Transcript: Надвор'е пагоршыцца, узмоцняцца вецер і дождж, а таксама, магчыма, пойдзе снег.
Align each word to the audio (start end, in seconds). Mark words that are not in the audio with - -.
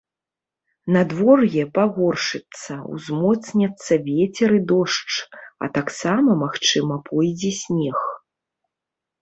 Надвор'е 0.93 1.63
пагоршыцца, 1.75 2.73
узмоцняцца 2.95 3.93
вецер 4.09 4.49
і 4.55 4.61
дождж, 4.71 5.13
а 5.67 5.71
таксама, 5.77 6.29
магчыма, 6.43 6.95
пойдзе 7.11 7.51
снег. 7.63 7.99